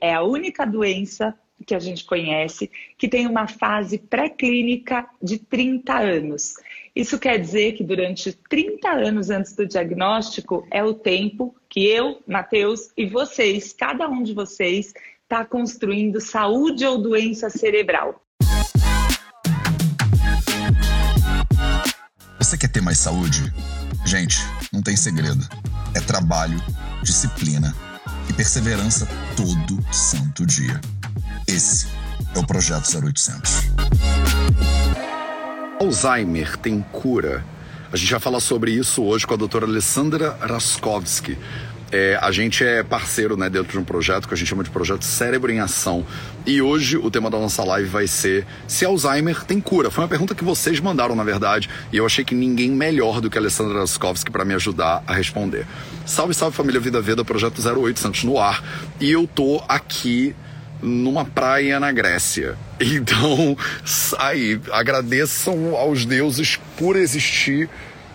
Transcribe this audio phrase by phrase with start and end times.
[0.00, 1.34] é a única doença
[1.66, 6.54] que a gente conhece que tem uma fase pré-clínica de 30 anos.
[6.96, 12.22] Isso quer dizer que durante 30 anos antes do diagnóstico é o tempo que eu,
[12.26, 14.92] Matheus e vocês, cada um de vocês,
[15.22, 18.20] está construindo saúde ou doença cerebral.
[22.38, 23.52] Você quer ter mais saúde?
[24.04, 24.38] Gente,
[24.72, 25.46] não tem segredo.
[25.94, 26.58] É trabalho,
[27.02, 27.89] disciplina
[28.30, 30.80] e perseverança todo santo dia.
[31.48, 31.88] Esse
[32.32, 33.72] é o Projeto 0800.
[35.80, 37.44] Alzheimer tem cura?
[37.92, 41.36] A gente vai falar sobre isso hoje com a doutora Alessandra Raskowski.
[41.92, 44.70] É, a gente é parceiro né, dentro de um projeto que a gente chama de
[44.70, 46.06] Projeto Cérebro em Ação.
[46.46, 49.90] E hoje o tema da nossa live vai ser se Alzheimer tem cura.
[49.90, 53.28] Foi uma pergunta que vocês mandaram, na verdade, e eu achei que ninguém melhor do
[53.28, 55.66] que a Alessandra Raskowski para me ajudar a responder.
[56.06, 58.62] Salve, salve família Vida Veda, Projeto 0800 no ar.
[59.00, 60.34] E eu tô aqui
[60.82, 62.56] numa praia na Grécia.
[62.80, 63.56] Então,
[64.18, 67.68] aí, agradeçam aos deuses por existir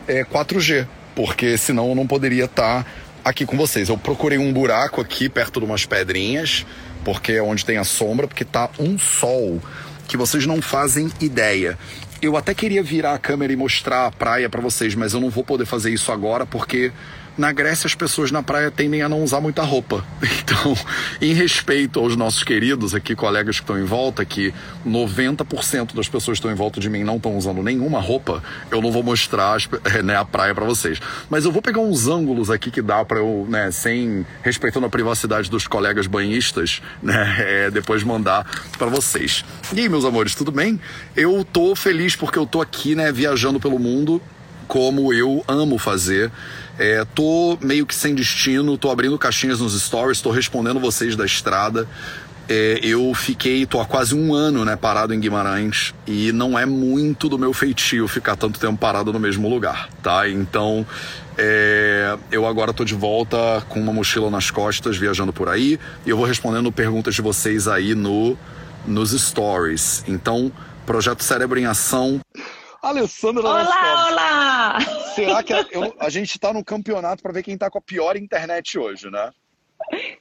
[0.08, 2.84] é, 4G, porque senão eu não poderia estar
[3.26, 3.90] aqui com vocês.
[3.90, 6.64] Eu procurei um buraco aqui perto de umas pedrinhas,
[7.04, 9.60] porque é onde tem a sombra, porque tá um sol
[10.08, 11.78] que vocês não fazem ideia.
[12.22, 15.32] Eu até queria virar a câmera e mostrar a praia para vocês, mas eu não
[15.32, 16.92] vou poder fazer isso agora porque
[17.38, 20.06] na Grécia, as pessoas na praia tendem a não usar muita roupa.
[20.46, 20.78] Então,
[21.20, 24.54] em respeito aos nossos queridos aqui, colegas que estão em volta, que
[24.86, 28.80] 90% das pessoas que estão em volta de mim não estão usando nenhuma roupa, eu
[28.80, 29.58] não vou mostrar
[30.04, 31.00] né, a praia para vocês.
[31.28, 34.90] Mas eu vou pegar uns ângulos aqui que dá para eu, né, sem respeitando a
[34.90, 38.46] privacidade dos colegas banhistas, né, é, depois mandar
[38.78, 39.44] para vocês.
[39.74, 40.80] E aí, meus amores, tudo bem?
[41.16, 44.22] Eu tô feliz porque eu tô aqui, né, viajando pelo mundo
[44.68, 46.32] como eu amo fazer.
[46.78, 51.26] É, tô meio que sem destino, tô abrindo caixinhas nos stories, tô respondendo vocês da
[51.26, 51.88] estrada.
[52.48, 56.66] É, eu fiquei, tô há quase um ano, né, parado em Guimarães e não é
[56.66, 60.30] muito do meu feitio ficar tanto tempo parado no mesmo lugar, tá?
[60.30, 60.86] Então,
[61.38, 66.10] é, eu agora tô de volta com uma mochila nas costas, viajando por aí e
[66.10, 68.38] eu vou respondendo perguntas de vocês aí no,
[68.86, 70.04] nos stories.
[70.08, 70.52] Então,
[70.86, 72.22] Projeto Cérebro em Ação
[72.84, 74.55] Alessandra Olá, olá!
[75.16, 77.82] Será que a, eu, a gente está no campeonato para ver quem está com a
[77.82, 79.32] pior internet hoje, né?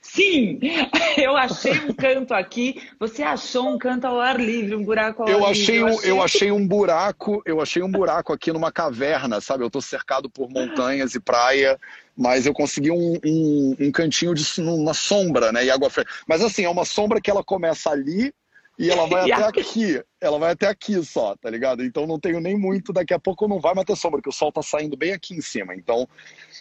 [0.00, 0.60] Sim,
[1.16, 2.82] eu achei um canto aqui.
[2.98, 5.84] Você achou um canto ao ar livre, um buraco ao eu ar achei livre.
[5.84, 6.10] Um, eu achei...
[6.10, 9.64] eu achei um buraco, eu achei um buraco aqui numa caverna, sabe?
[9.64, 11.78] Eu estou cercado por montanhas e praia,
[12.16, 15.64] mas eu consegui um, um, um cantinho de uma sombra, né?
[15.64, 16.12] E água fresca.
[16.28, 18.32] Mas assim, é uma sombra que ela começa ali
[18.78, 20.02] e ela vai até aqui.
[20.20, 21.84] Ela vai até aqui só, tá ligado?
[21.84, 22.92] Então não tenho nem muito.
[22.92, 25.34] Daqui a pouco não vai mais ter sombra, porque o sol tá saindo bem aqui
[25.34, 25.74] em cima.
[25.74, 26.08] Então,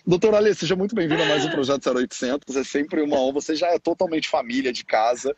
[0.05, 2.55] doutora Ale, seja muito bem-vinda a mais um Projeto 0800.
[2.55, 3.33] É sempre uma honra.
[3.33, 5.33] Você já é totalmente família de casa.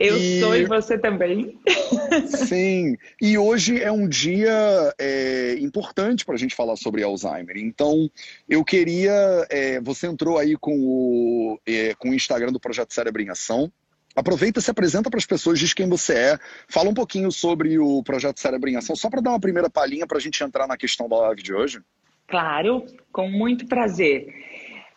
[0.00, 0.40] Eu e...
[0.40, 1.58] sou e você também.
[2.48, 2.96] Sim.
[3.20, 7.58] E hoje é um dia é, importante para a gente falar sobre Alzheimer.
[7.58, 8.10] Então,
[8.48, 9.46] eu queria.
[9.50, 13.70] É, você entrou aí com o, é, com o Instagram do Projeto Cérebro em Ação.
[14.14, 16.38] Aproveita, se apresenta para as pessoas, diz quem você é,
[16.68, 20.06] fala um pouquinho sobre o projeto Cérebro em Ação, só para dar uma primeira palhinha
[20.06, 21.80] para a gente entrar na questão da live de hoje.
[22.26, 24.26] Claro, com muito prazer.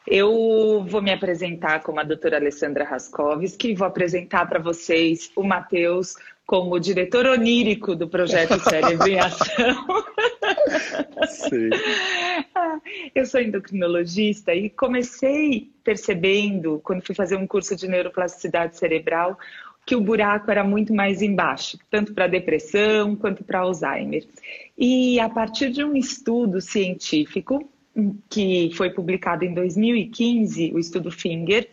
[0.06, 6.16] Eu vou me apresentar como a doutora Alessandra Raskovski, vou apresentar para vocês o Matheus
[6.46, 9.86] como diretor onírico do projeto Cérebro em Ação.
[11.30, 11.70] Sim.
[13.14, 19.38] Eu sou endocrinologista e comecei percebendo, quando fui fazer um curso de neuroplasticidade cerebral,
[19.86, 24.26] que o buraco era muito mais embaixo, tanto para depressão quanto para Alzheimer.
[24.78, 27.70] E a partir de um estudo científico,
[28.30, 31.70] que foi publicado em 2015, o estudo Finger,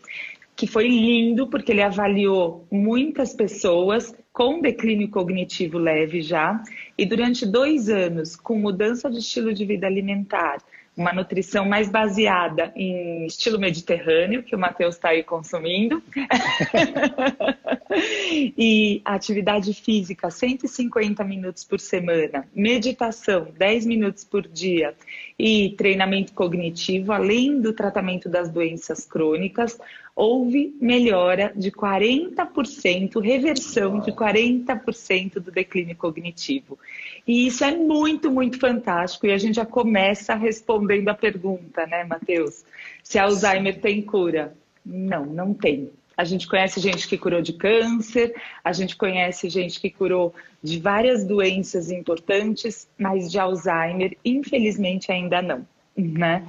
[0.55, 6.61] que foi lindo porque ele avaliou muitas pessoas com declínio cognitivo leve já,
[6.97, 10.61] e durante dois anos, com mudança de estilo de vida alimentar,
[10.95, 16.03] uma nutrição mais baseada em estilo mediterrâneo, que o Matheus está aí consumindo,
[18.57, 24.93] e atividade física 150 minutos por semana, meditação 10 minutos por dia.
[25.39, 29.79] E treinamento cognitivo, além do tratamento das doenças crônicas,
[30.15, 36.77] houve melhora de 40%, reversão de 40% do declínio cognitivo.
[37.27, 39.27] E isso é muito, muito fantástico.
[39.27, 42.63] E a gente já começa respondendo a pergunta, né, Matheus?
[43.03, 44.55] Se Alzheimer tem cura?
[44.85, 45.91] Não, não tem.
[46.17, 50.79] A gente conhece gente que curou de câncer, a gente conhece gente que curou de
[50.79, 55.65] várias doenças importantes, mas de Alzheimer, infelizmente, ainda não.
[56.01, 56.47] Né?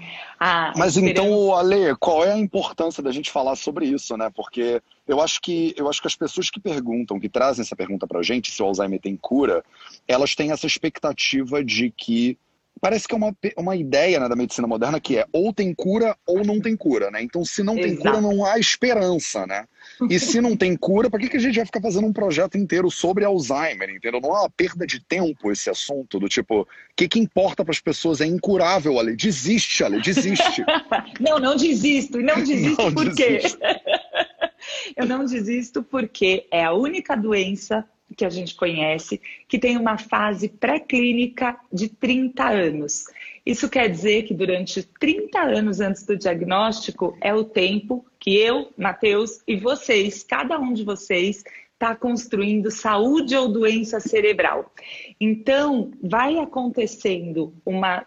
[0.76, 1.10] Mas esperança...
[1.10, 4.30] então, Ale, qual é a importância da gente falar sobre isso, né?
[4.34, 8.06] Porque eu acho que eu acho que as pessoas que perguntam, que trazem essa pergunta
[8.06, 9.64] pra gente, se o Alzheimer tem cura,
[10.06, 12.38] elas têm essa expectativa de que
[12.82, 16.16] parece que é uma, uma ideia né, da medicina moderna que é ou tem cura
[16.26, 17.22] ou não tem cura, né?
[17.22, 18.02] Então, se não tem Exato.
[18.02, 19.66] cura, não há esperança, né?
[20.10, 22.58] E se não tem cura, para que, que a gente vai ficar fazendo um projeto
[22.58, 24.20] inteiro sobre Alzheimer, entendeu?
[24.20, 27.70] Não é uma perda de tempo esse assunto, do tipo, o que, que importa para
[27.70, 29.14] as pessoas é incurável, Ale.
[29.14, 30.64] Desiste, Ale, desiste.
[31.20, 32.20] não, não desisto.
[32.20, 33.42] Não desisto não por quê?
[34.96, 39.98] Eu não desisto porque é a única doença que a gente conhece, que tem uma
[39.98, 43.04] fase pré-clínica de 30 anos.
[43.44, 48.72] Isso quer dizer que durante 30 anos antes do diagnóstico é o tempo que eu,
[48.76, 51.42] Matheus e vocês, cada um de vocês,
[51.82, 54.72] está construindo saúde ou doença cerebral.
[55.20, 58.06] Então, vai acontecendo uma,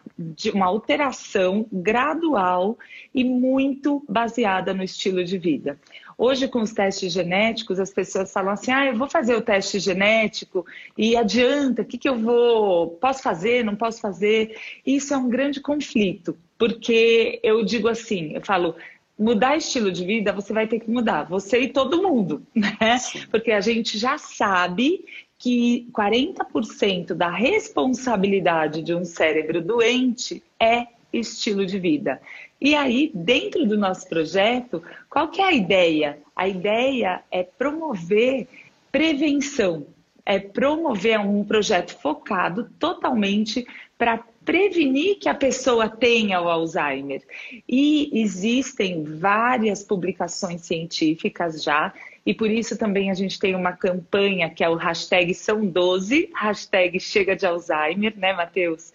[0.53, 2.79] uma alteração gradual
[3.13, 5.77] e muito baseada no estilo de vida.
[6.17, 9.79] Hoje, com os testes genéticos, as pessoas falam assim: ah, eu vou fazer o teste
[9.79, 10.65] genético
[10.97, 12.91] e adianta, o que, que eu vou.
[12.91, 14.57] Posso fazer, não posso fazer?
[14.85, 18.75] Isso é um grande conflito, porque eu digo assim: eu falo,
[19.17, 22.97] mudar estilo de vida, você vai ter que mudar, você e todo mundo, né?
[23.31, 25.05] Porque a gente já sabe
[25.37, 32.21] que 40% da responsabilidade de um cérebro doente é estilo de vida.
[32.59, 36.19] E aí, dentro do nosso projeto, qual que é a ideia?
[36.35, 38.47] A ideia é promover
[38.91, 39.85] prevenção,
[40.25, 43.67] é promover um projeto focado totalmente
[43.97, 47.23] para prevenir que a pessoa tenha o Alzheimer.
[47.67, 51.91] E existem várias publicações científicas já
[52.25, 56.31] e por isso também a gente tem uma campanha que é o hashtag São 12,
[56.33, 58.91] hashtag Chega de Alzheimer, né, Matheus?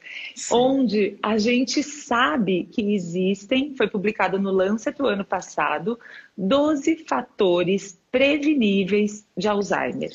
[0.50, 5.96] Onde a gente sabe que existem, foi publicado no Lancet o ano passado,
[6.36, 10.10] 12 fatores preveníveis de Alzheimer.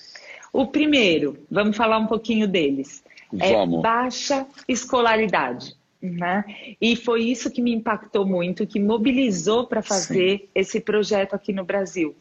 [0.52, 3.02] O primeiro, vamos falar um pouquinho deles,
[3.40, 3.82] é vamos.
[3.82, 5.76] baixa escolaridade.
[6.02, 6.44] Né?
[6.80, 10.48] E foi isso que me impactou muito, que mobilizou para fazer Sim.
[10.54, 12.16] esse projeto aqui no Brasil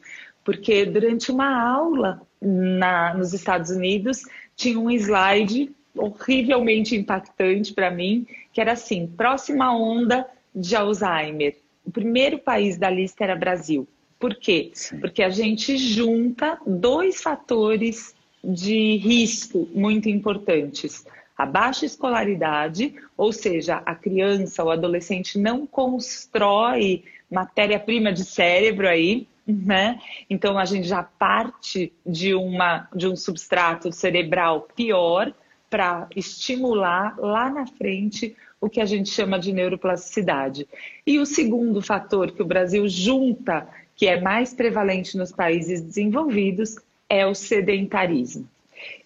[0.44, 4.22] porque durante uma aula na, nos Estados Unidos
[4.54, 11.56] tinha um slide horrivelmente impactante para mim, que era assim: próxima onda de Alzheimer.
[11.84, 13.88] O primeiro país da lista era Brasil.
[14.18, 14.70] Por quê?
[14.74, 15.00] Sim.
[15.00, 21.04] Porque a gente junta dois fatores de risco muito importantes.
[21.36, 29.26] A baixa escolaridade, ou seja, a criança ou adolescente não constrói matéria-prima de cérebro aí,
[29.46, 29.98] né?
[30.30, 35.32] Então a gente já parte de, uma, de um substrato cerebral pior
[35.68, 40.66] para estimular lá na frente o que a gente chama de neuroplasticidade.
[41.06, 46.76] E o segundo fator que o Brasil junta, que é mais prevalente nos países desenvolvidos,
[47.08, 48.48] é o sedentarismo.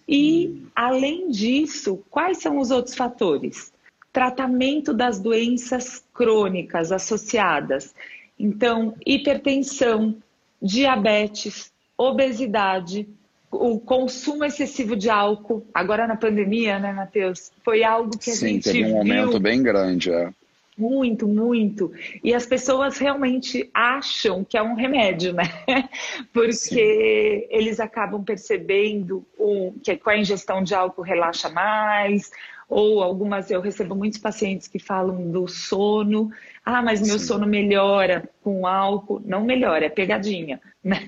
[0.07, 3.71] E, além disso, quais são os outros fatores?
[4.11, 7.93] Tratamento das doenças crônicas associadas.
[8.37, 10.15] Então, hipertensão,
[10.61, 13.07] diabetes, obesidade,
[13.51, 17.51] o consumo excessivo de álcool, agora na pandemia, né, Matheus?
[17.63, 20.31] Foi algo que a Sim, gente teve um aumento bem grande, é.
[20.79, 21.91] Muito, muito.
[22.23, 25.43] E as pessoas realmente acham que é um remédio, né?
[26.31, 27.47] Porque Sim.
[27.49, 29.25] eles acabam percebendo
[29.83, 32.31] que com a ingestão de álcool relaxa mais,
[32.69, 36.31] ou algumas, eu recebo muitos pacientes que falam do sono.
[36.63, 37.25] Ah, mas meu Sim.
[37.25, 39.21] sono melhora com álcool.
[39.25, 40.99] Não melhora, é pegadinha, né?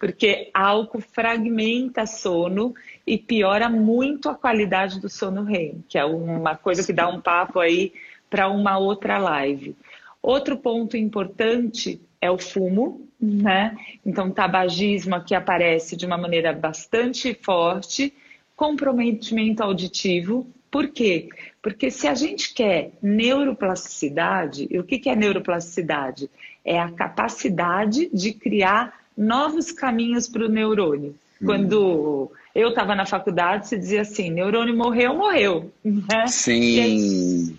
[0.00, 2.74] Porque álcool fragmenta sono
[3.06, 7.20] e piora muito a qualidade do sono REM, que é uma coisa que dá um
[7.20, 7.92] papo aí
[8.32, 9.76] para uma outra live.
[10.22, 13.76] Outro ponto importante é o fumo, né?
[14.06, 18.14] Então, tabagismo aqui aparece de uma maneira bastante forte,
[18.56, 21.28] comprometimento auditivo, por quê?
[21.60, 26.30] Porque se a gente quer neuroplasticidade, e o que é neuroplasticidade?
[26.64, 31.14] É a capacidade de criar novos caminhos para o neurônio.
[31.42, 31.46] Hum.
[31.46, 35.70] Quando eu estava na faculdade, se dizia assim: neurônio morreu, morreu.
[35.84, 36.26] Né?
[36.28, 37.58] Sim.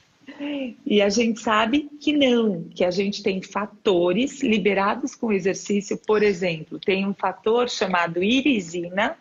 [0.85, 5.97] E a gente sabe que não, que a gente tem fatores liberados com exercício.
[5.97, 9.15] Por exemplo, tem um fator chamado irisina,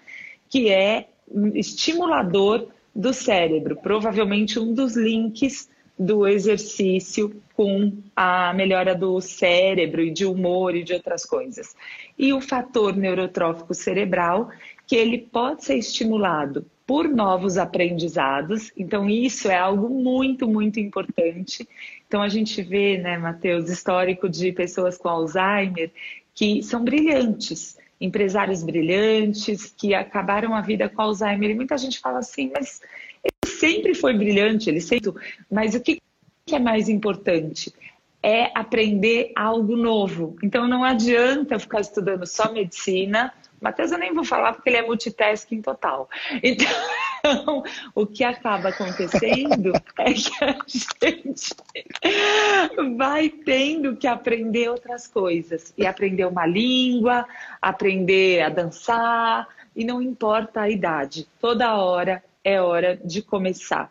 [0.49, 1.09] que é
[1.55, 10.11] estimulador do cérebro, provavelmente um dos links do exercício com a melhora do cérebro e
[10.11, 11.77] de humor e de outras coisas.
[12.19, 14.51] E o fator neurotrófico cerebral,
[14.93, 21.67] que ele pode ser estimulado por novos aprendizados, então isso é algo muito, muito importante.
[22.07, 25.91] Então a gente vê, né, Matheus, histórico de pessoas com Alzheimer
[26.35, 31.53] que são brilhantes, empresários brilhantes que acabaram a vida com Alzheimer.
[31.53, 32.83] E muita gente fala assim, mas
[33.25, 35.11] ele sempre foi brilhante, ele sempre.
[35.51, 36.03] Mas o que
[36.53, 37.73] é mais importante?
[38.23, 40.37] É aprender algo novo.
[40.43, 43.33] Então não adianta ficar estudando só medicina.
[43.63, 46.11] Matheus eu nem vou falar porque ele é multitasking total.
[46.43, 46.69] Então,
[47.95, 51.55] o que acaba acontecendo é que a gente
[52.97, 55.73] vai tendo que aprender outras coisas.
[55.79, 57.25] E aprender uma língua,
[57.61, 63.91] aprender a dançar, e não importa a idade, toda hora é hora de começar.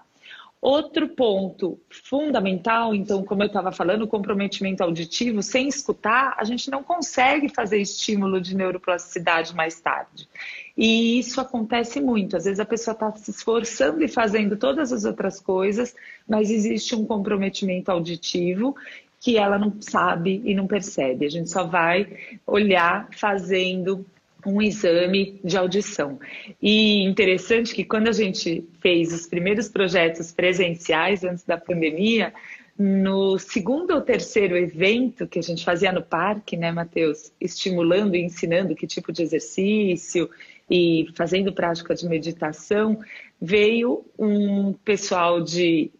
[0.62, 6.70] Outro ponto fundamental, então, como eu estava falando, o comprometimento auditivo, sem escutar, a gente
[6.70, 10.30] não consegue fazer estímulo de neuroplasticidade mais tarde.
[10.78, 12.38] E isso acontece muito.
[12.38, 15.96] Às vezes a pessoa está se esforçando e fazendo todas as outras coisas,
[16.30, 18.76] mas existe um comprometimento auditivo
[19.20, 21.26] que ela não sabe e não percebe.
[21.26, 22.08] A gente só vai
[22.46, 24.06] olhar fazendo
[24.46, 26.20] um exame de audição.
[26.62, 32.34] E interessante que quando a gente fez os primeiros projetos presenciais antes da pandemia,
[32.78, 37.32] no segundo ou terceiro evento que a gente fazia no parque, né, Matheus?
[37.40, 40.30] Estimulando e ensinando que tipo de exercício
[40.70, 43.00] e fazendo prática de meditação,
[43.40, 45.92] veio um pessoal de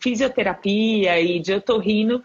[0.00, 2.22] fisioterapia e de otorrino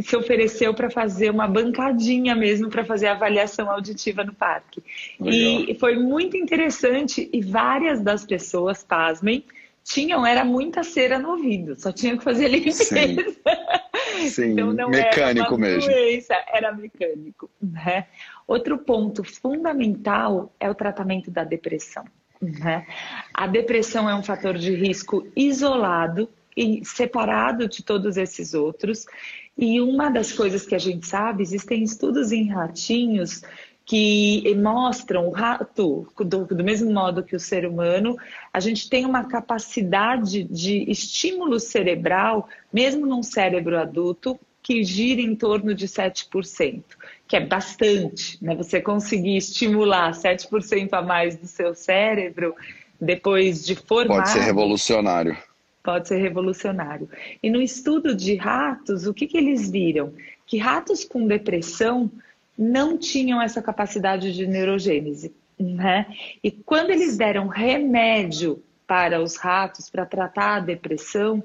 [0.00, 4.82] se ofereceu para fazer uma bancadinha mesmo para fazer a avaliação auditiva no parque.
[5.20, 5.64] Legal.
[5.68, 9.44] E foi muito interessante e várias das pessoas, pasmem,
[9.84, 12.84] tinham, era muita cera no ouvido, só tinha que fazer limpeza.
[12.84, 13.16] Sim,
[14.28, 14.52] Sim.
[14.52, 15.90] então não mecânico era mesmo.
[15.90, 17.50] Doença, era mecânico.
[17.60, 18.06] Né?
[18.46, 22.04] Outro ponto fundamental é o tratamento da depressão.
[22.40, 22.86] Né?
[23.34, 29.06] A depressão é um fator de risco isolado e separado de todos esses outros.
[29.56, 33.42] E uma das coisas que a gente sabe, existem estudos em ratinhos
[33.84, 38.16] que mostram o rato, do, do, mesmo modo que o ser humano,
[38.52, 45.34] a gente tem uma capacidade de estímulo cerebral, mesmo num cérebro adulto, que gira em
[45.34, 46.82] torno de 7%,
[47.26, 48.54] que é bastante, né?
[48.54, 52.54] Você conseguir estimular 7% a mais do seu cérebro
[53.00, 54.18] depois de formar.
[54.18, 55.36] Pode ser revolucionário
[55.82, 57.08] pode ser revolucionário.
[57.42, 60.12] E no estudo de ratos, o que, que eles viram?
[60.46, 62.10] Que ratos com depressão
[62.56, 65.34] não tinham essa capacidade de neurogênese.
[65.58, 66.06] Né?
[66.42, 71.42] E quando eles deram remédio para os ratos para tratar a depressão,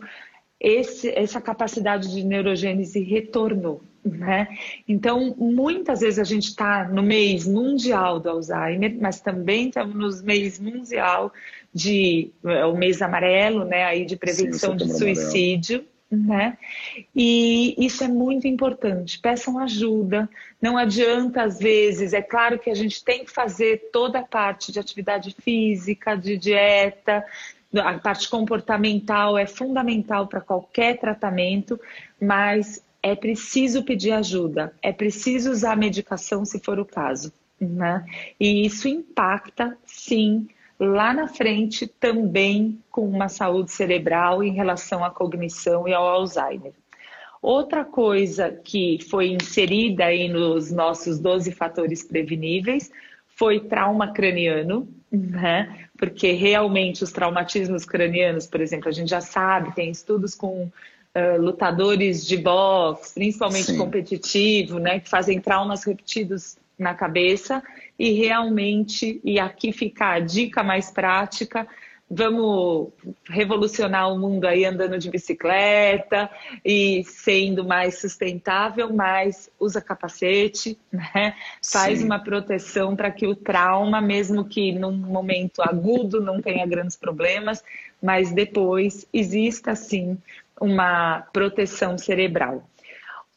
[0.60, 3.82] esse, essa capacidade de neurogênese retornou.
[4.03, 4.48] Né?
[4.88, 10.25] Então, muitas vezes a gente está no mês mundial do Alzheimer, mas também estamos no
[10.25, 11.34] mês mundial
[11.77, 15.86] de é, o mês amarelo, né, aí de prevenção Sim, de suicídio.
[16.10, 16.57] Né?
[17.13, 19.19] E isso é muito importante.
[19.19, 20.29] Peçam ajuda.
[20.62, 24.72] Não adianta, às vezes, é claro que a gente tem que fazer toda a parte
[24.72, 27.25] de atividade física, de dieta,
[27.75, 31.79] a parte comportamental é fundamental para qualquer tratamento,
[32.22, 37.34] mas é preciso pedir ajuda, é preciso usar medicação se for o caso.
[37.60, 38.05] Né?
[38.39, 40.48] E isso impacta, sim,
[40.79, 46.74] lá na frente também com uma saúde cerebral em relação à cognição e ao Alzheimer.
[47.41, 52.91] Outra coisa que foi inserida aí nos nossos 12 fatores preveníveis
[53.27, 55.88] foi trauma craniano, né?
[55.98, 61.39] Porque realmente os traumatismos cranianos, por exemplo, a gente já sabe, tem estudos com uh,
[61.39, 63.77] lutadores de boxe, principalmente Sim.
[63.77, 65.00] competitivo, né?
[65.00, 67.63] Que fazem traumas repetidos na cabeça
[67.98, 71.67] e realmente, e aqui fica a dica mais prática,
[72.10, 72.89] vamos
[73.27, 76.29] revolucionar o mundo aí andando de bicicleta
[76.63, 81.36] e sendo mais sustentável, mas usa capacete, né?
[81.62, 82.05] Faz Sim.
[82.05, 87.63] uma proteção para que o trauma, mesmo que num momento agudo não tenha grandes problemas,
[88.01, 90.17] mas depois exista sim
[90.62, 92.63] uma proteção cerebral.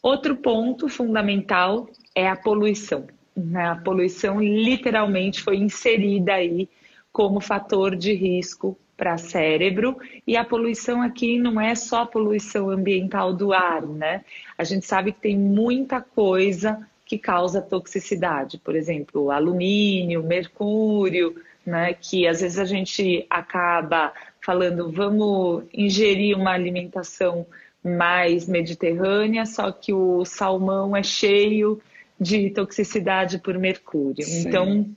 [0.02, 3.06] Outro ponto fundamental é a poluição.
[3.36, 3.66] Né?
[3.66, 6.68] A poluição literalmente foi inserida aí
[7.12, 9.96] como fator de risco para cérebro
[10.26, 14.22] e a poluição aqui não é só a poluição ambiental do ar, né?
[14.58, 21.34] A gente sabe que tem muita coisa que causa toxicidade, por exemplo, alumínio, mercúrio,
[21.64, 21.94] né?
[21.94, 24.12] Que às vezes a gente acaba
[24.44, 27.46] falando, vamos ingerir uma alimentação
[27.82, 31.80] mais mediterrânea, só que o salmão é cheio
[32.20, 34.24] de toxicidade por mercúrio.
[34.24, 34.48] Sim.
[34.48, 34.90] Então,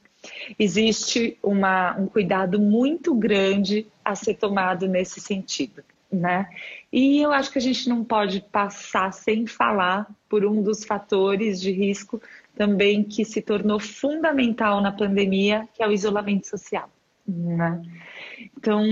[0.60, 5.84] existe uma, um cuidado muito grande a ser tomado nesse sentido.
[6.12, 6.48] né?
[6.92, 11.60] E eu acho que a gente não pode passar sem falar por um dos fatores
[11.60, 12.22] de risco
[12.56, 16.90] também que se tornou fundamental na pandemia, que é o isolamento social.
[17.28, 17.82] Né?
[18.58, 18.84] Então,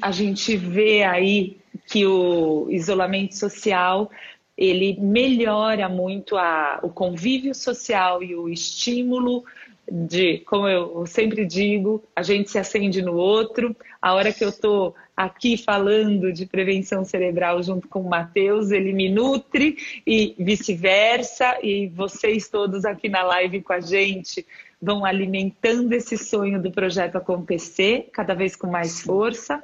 [0.00, 4.10] a gente vê aí que o isolamento social
[4.58, 9.44] ele melhora muito a, o convívio social e o estímulo
[9.90, 13.74] de, como eu sempre digo, a gente se acende no outro.
[14.02, 18.92] A hora que eu estou aqui falando de prevenção cerebral junto com o Matheus, ele
[18.92, 21.58] me nutre e vice-versa.
[21.62, 24.44] E vocês todos aqui na live com a gente
[24.82, 29.62] vão alimentando esse sonho do projeto acontecer, cada vez com mais força,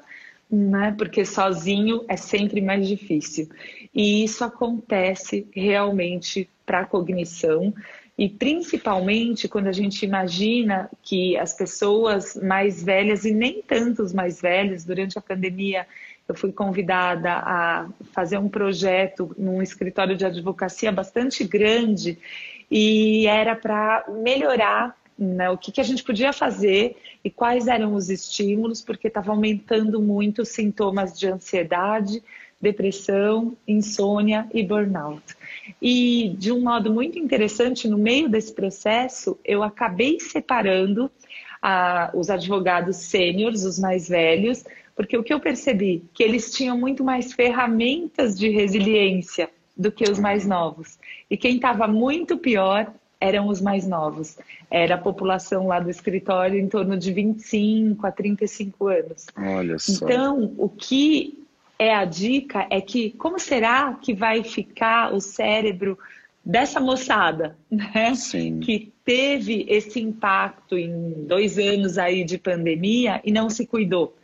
[0.50, 0.94] né?
[0.96, 3.48] porque sozinho é sempre mais difícil.
[3.94, 7.72] E isso acontece realmente para a cognição.
[8.16, 14.40] E principalmente quando a gente imagina que as pessoas mais velhas, e nem tantos mais
[14.40, 15.86] velhos, durante a pandemia,
[16.28, 22.18] eu fui convidada a fazer um projeto num escritório de advocacia bastante grande
[22.70, 27.94] e era para melhorar né, o que, que a gente podia fazer e quais eram
[27.94, 32.22] os estímulos, porque estava aumentando muito os sintomas de ansiedade,
[32.60, 35.22] depressão, insônia e burnout.
[35.80, 41.10] E de um modo muito interessante, no meio desse processo, eu acabei separando
[41.62, 44.64] a, os advogados sêniores, os mais velhos,
[44.96, 50.04] porque o que eu percebi que eles tinham muito mais ferramentas de resiliência do que
[50.04, 50.98] os mais novos.
[51.28, 52.92] E quem estava muito pior
[53.24, 54.36] eram os mais novos.
[54.70, 59.26] Era a população lá do escritório em torno de 25 a 35 anos.
[59.36, 60.04] Olha só.
[60.04, 61.42] Então, o que
[61.78, 65.98] é a dica é que como será que vai ficar o cérebro
[66.44, 68.14] dessa moçada, né?
[68.14, 68.60] Sim.
[68.60, 74.14] Que teve esse impacto em dois anos aí de pandemia e não se cuidou.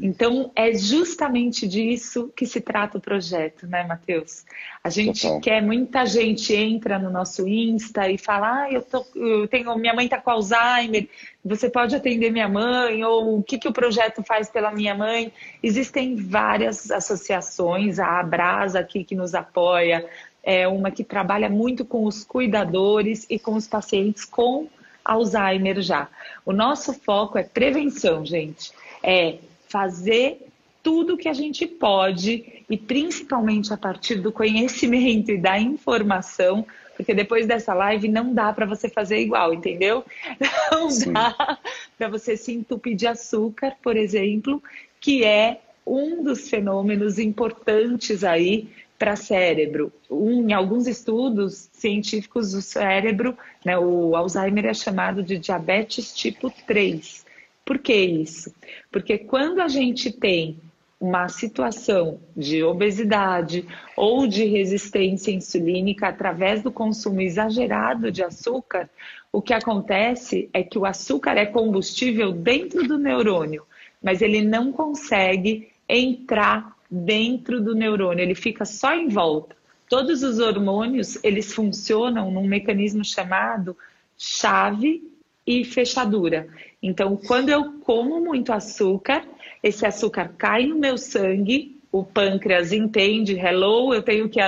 [0.00, 4.44] Então, é justamente disso que se trata o projeto, né, Matheus?
[4.82, 5.40] A gente Total.
[5.40, 9.94] quer, muita gente entra no nosso Insta e fala, ah, eu, tô, eu tenho, minha
[9.94, 11.08] mãe está com Alzheimer,
[11.44, 15.32] você pode atender minha mãe, ou o que, que o projeto faz pela minha mãe?
[15.62, 20.08] Existem várias associações, a Abrasa aqui que nos apoia,
[20.42, 24.68] é uma que trabalha muito com os cuidadores e com os pacientes com
[25.04, 26.08] Alzheimer já.
[26.44, 28.72] O nosso foco é prevenção, gente.
[29.02, 29.38] É
[29.70, 30.48] fazer
[30.82, 37.14] tudo que a gente pode e principalmente a partir do conhecimento e da informação, porque
[37.14, 40.04] depois dessa live não dá para você fazer igual, entendeu?
[40.70, 41.12] Não Sim.
[41.12, 41.58] dá
[41.96, 44.62] para você se entupir de açúcar, por exemplo,
[45.00, 49.90] que é um dos fenômenos importantes aí para cérebro.
[50.10, 56.52] Um, em alguns estudos científicos do cérebro, né, o Alzheimer é chamado de diabetes tipo
[56.66, 57.24] 3.
[57.70, 58.52] Por que isso?
[58.90, 60.58] Porque quando a gente tem
[61.00, 63.64] uma situação de obesidade
[63.96, 68.90] ou de resistência insulínica através do consumo exagerado de açúcar,
[69.32, 73.64] o que acontece é que o açúcar é combustível dentro do neurônio,
[74.02, 79.54] mas ele não consegue entrar dentro do neurônio, ele fica só em volta.
[79.88, 83.76] Todos os hormônios, eles funcionam num mecanismo chamado
[84.18, 85.08] chave
[85.46, 86.48] e fechadura.
[86.82, 89.24] Então, quando eu como muito açúcar,
[89.62, 94.40] esse açúcar cai no meu sangue, o pâncreas entende, hello, eu tenho que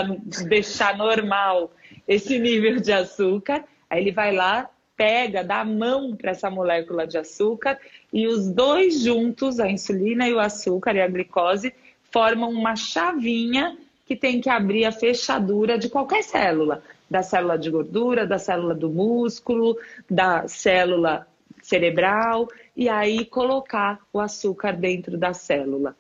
[0.49, 1.73] deixar normal
[2.07, 7.07] esse nível de açúcar, aí ele vai lá, pega, dá a mão para essa molécula
[7.07, 7.79] de açúcar
[8.13, 11.75] e os dois juntos, a insulina e o açúcar e a glicose,
[12.11, 13.77] formam uma chavinha
[14.07, 18.75] que tem que abrir a fechadura de qualquer célula da célula de gordura, da célula
[18.75, 19.77] do músculo,
[20.11, 21.29] da célula
[21.63, 25.95] cerebral, e aí colocar o açúcar dentro da célula.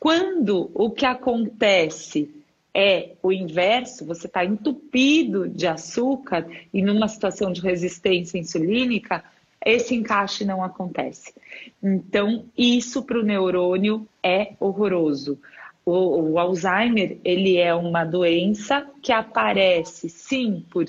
[0.00, 2.34] Quando o que acontece
[2.74, 9.22] é o inverso, você está entupido de açúcar e numa situação de resistência insulínica,
[9.64, 11.34] esse encaixe não acontece.
[11.82, 15.38] Então, isso para o neurônio é horroroso.
[15.86, 20.84] O, o, Alzheimer, ele é uma doença que aparece, sim, por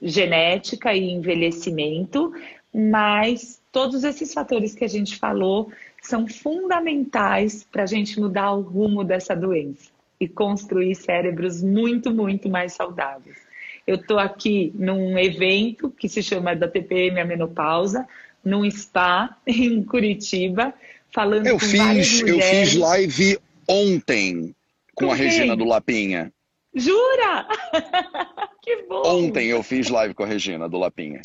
[0.00, 2.34] genética e envelhecimento,
[2.74, 8.60] mas todos esses fatores que a gente falou são fundamentais para a gente mudar o
[8.60, 13.38] rumo dessa doença e construir cérebros muito, muito mais saudáveis.
[13.86, 18.06] Eu estou aqui num evento que se chama da TPM a Menopausa,
[18.44, 20.74] num spa em Curitiba,
[21.10, 22.44] falando eu com fiz, várias mulheres.
[22.44, 23.38] Eu fiz live
[23.72, 24.54] ontem
[24.94, 26.32] com, com a Regina do Lapinha.
[26.74, 27.46] Jura?
[28.62, 29.02] que bom!
[29.04, 31.20] Ontem eu fiz live com a Regina do Lapinha.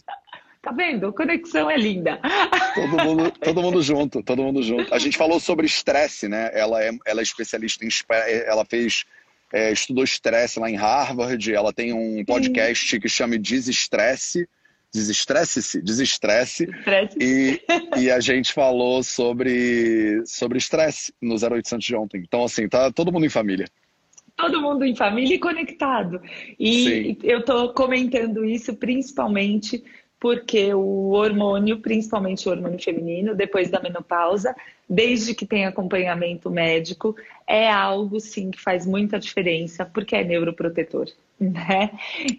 [0.62, 1.08] Tá vendo?
[1.08, 2.20] A conexão é linda.
[2.76, 4.94] Todo mundo, todo mundo junto, todo mundo junto.
[4.94, 6.50] A gente falou sobre estresse, né?
[6.54, 7.90] Ela é, ela é especialista em.
[8.46, 9.06] Ela fez.
[9.54, 11.54] É, estudou estresse lá em Harvard.
[11.54, 13.00] Ela tem um podcast Sim.
[13.00, 14.48] que chama Desestresse.
[14.98, 16.68] Desestresse-se, desestresse.
[17.20, 17.62] E,
[17.98, 22.24] e a gente falou sobre sobre estresse no 0800 de ontem.
[22.26, 23.68] Então, assim, tá todo mundo em família
[24.36, 26.22] todo mundo em família e conectado.
[26.60, 27.18] E Sim.
[27.24, 29.84] eu estou comentando isso principalmente
[30.20, 34.56] porque o hormônio, principalmente o hormônio feminino, depois da menopausa,
[34.90, 41.08] desde que tem acompanhamento médico, é algo sim que faz muita diferença, porque é neuroprotetor.
[41.40, 41.92] Né?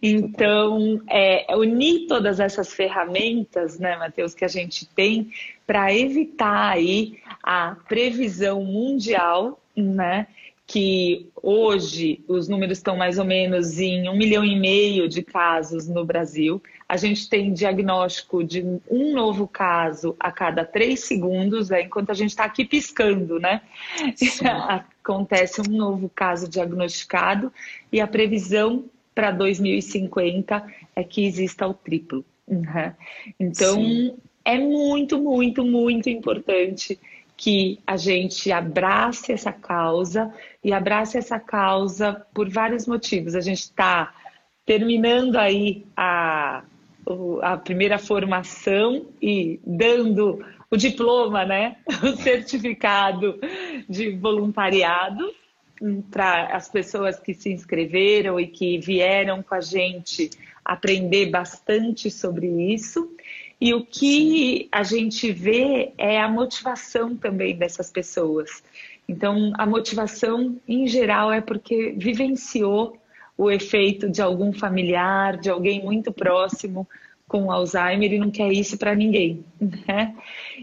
[0.03, 5.31] Então, é, unir todas essas ferramentas, né, Matheus, que a gente tem
[5.65, 10.27] para evitar aí a previsão mundial, né?
[10.69, 15.89] que hoje os números estão mais ou menos em um milhão e meio de casos
[15.89, 16.63] no Brasil.
[16.89, 21.83] A gente tem diagnóstico de um novo caso a cada três segundos, né?
[21.83, 23.61] enquanto a gente está aqui piscando, né?
[24.69, 27.53] Acontece um novo caso diagnosticado
[27.93, 30.65] e a previsão para 2050
[30.97, 32.25] é que exista o triplo.
[32.47, 32.95] Né?
[33.39, 34.17] Então, Sim.
[34.45, 36.99] é muito, muito, muito importante
[37.37, 40.33] que a gente abrace essa causa
[40.65, 43.35] e abrace essa causa por vários motivos.
[43.35, 44.15] A gente está
[44.67, 46.63] terminando aí a,
[47.43, 51.77] a primeira formação e dando o diploma, né?
[52.03, 53.39] O certificado
[53.89, 55.33] de voluntariado
[56.11, 60.31] para as pessoas que se inscreveram e que vieram com a gente
[60.65, 63.11] aprender bastante sobre isso.
[63.61, 68.63] E o que a gente vê é a motivação também dessas pessoas.
[69.09, 72.97] Então, a motivação, em geral, é porque vivenciou
[73.39, 76.87] o efeito de algum familiar, de alguém muito próximo
[77.29, 80.17] com Alzheimer e não quer isso para ninguém, né?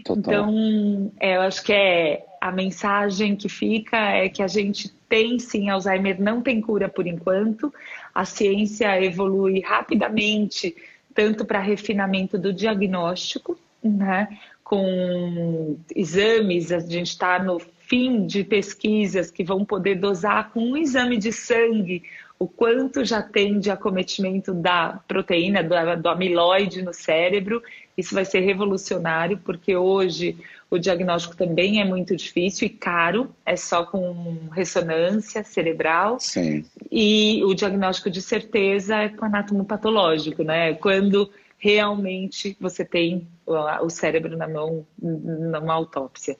[0.06, 5.38] Então, é, eu acho que é a mensagem que fica é que a gente tem
[5.38, 7.72] sim Alzheimer, não tem cura por enquanto.
[8.14, 10.76] A ciência evolui rapidamente
[11.14, 14.28] tanto para refinamento do diagnóstico, né?
[14.66, 20.76] com exames, a gente está no fim de pesquisas que vão poder dosar com um
[20.76, 22.02] exame de sangue
[22.38, 27.62] o quanto já tem de acometimento da proteína, do, do amiloide no cérebro.
[27.96, 30.36] Isso vai ser revolucionário, porque hoje
[30.70, 36.18] o diagnóstico também é muito difícil e caro, é só com ressonância cerebral.
[36.20, 36.64] Sim.
[36.90, 40.74] E o diagnóstico de certeza é com anátomo patológico, né?
[40.74, 46.36] Quando realmente você tem o cérebro na mão numa autópsia.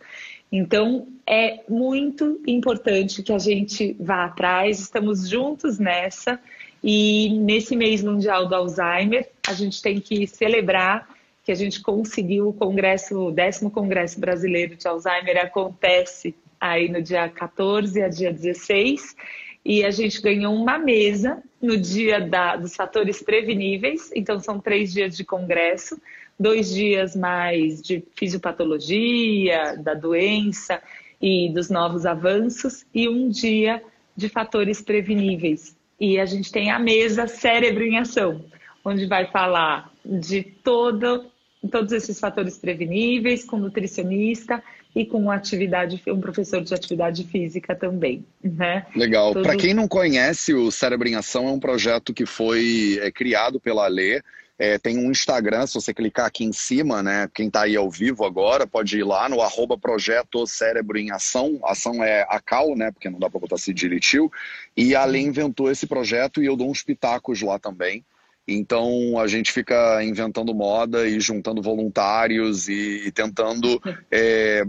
[0.50, 6.40] Então, é muito importante que a gente vá atrás, estamos juntos nessa.
[6.82, 11.08] E nesse mês mundial do Alzheimer, a gente tem que celebrar
[11.42, 15.38] que a gente conseguiu o congresso, o décimo congresso brasileiro de Alzheimer.
[15.38, 19.16] Acontece aí no dia 14 a dia 16
[19.64, 24.92] e a gente ganhou uma mesa no dia da, dos fatores preveníveis, então são três
[24.92, 26.00] dias de congresso
[26.38, 30.82] dois dias mais de fisiopatologia, da doença
[31.20, 33.82] e dos novos avanços, e um dia
[34.16, 35.76] de fatores preveníveis.
[35.98, 38.44] E a gente tem a mesa Cérebro em Ação,
[38.84, 41.24] onde vai falar de todo,
[41.70, 44.62] todos esses fatores preveníveis, com nutricionista
[44.94, 48.24] e com atividade, um professor de atividade física também.
[48.42, 48.86] Né?
[48.94, 49.32] Legal.
[49.34, 53.58] Para quem não conhece, o Cérebro em Ação é um projeto que foi é, criado
[53.58, 54.22] pela Alê
[54.58, 57.28] é, tem um Instagram, se você clicar aqui em cima, né?
[57.34, 61.60] Quem está aí ao vivo agora, pode ir lá no arroba projeto cérebro em ação.
[61.62, 62.90] Ação é a cal, né?
[62.90, 64.32] Porque não dá para botar Cidiritil.
[64.74, 68.04] E a Lê inventou esse projeto e eu dou uns pitacos lá também.
[68.46, 73.80] Então a gente fica inventando moda e juntando voluntários e, e tentando
[74.10, 74.62] é,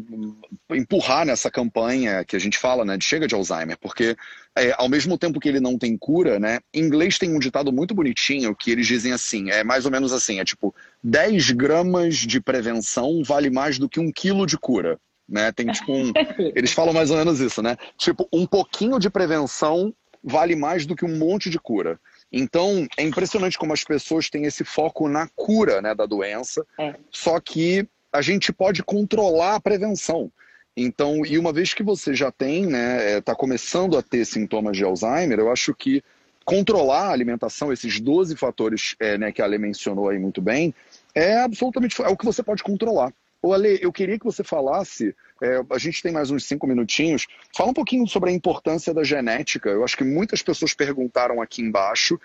[0.71, 4.15] empurrar nessa campanha que a gente fala, né, de chega de Alzheimer, porque
[4.55, 7.71] é, ao mesmo tempo que ele não tem cura, né, em inglês tem um ditado
[7.71, 12.15] muito bonitinho que eles dizem assim, é mais ou menos assim, é tipo 10 gramas
[12.15, 14.99] de prevenção vale mais do que um quilo de cura.
[15.29, 15.51] Né?
[15.51, 16.13] Tem tipo um.
[16.55, 17.75] Eles falam mais ou menos isso, né?
[17.97, 21.99] Tipo, um pouquinho de prevenção vale mais do que um monte de cura.
[22.31, 26.95] Então, é impressionante como as pessoas têm esse foco na cura né, da doença, é.
[27.09, 30.31] só que a gente pode controlar a prevenção.
[30.75, 34.77] Então, e uma vez que você já tem, né, está é, começando a ter sintomas
[34.77, 36.03] de Alzheimer, eu acho que
[36.45, 40.73] controlar a alimentação, esses 12 fatores é, né, que a Ale mencionou aí muito bem,
[41.15, 43.11] é absolutamente é o que você pode controlar.
[43.41, 47.27] Ô Ale, eu queria que você falasse, é, a gente tem mais uns cinco minutinhos,
[47.55, 49.69] fala um pouquinho sobre a importância da genética.
[49.69, 52.19] Eu acho que muitas pessoas perguntaram aqui embaixo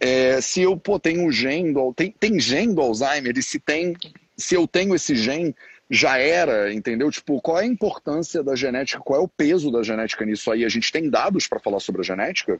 [0.00, 3.96] é, se eu pô, tenho gene do, tem, tem gene do Alzheimer e se tem,
[4.36, 5.54] se eu tenho esse gene,
[5.90, 7.10] já era, entendeu?
[7.10, 10.64] Tipo, qual é a importância da genética, qual é o peso da genética nisso aí?
[10.64, 12.58] A gente tem dados para falar sobre a genética?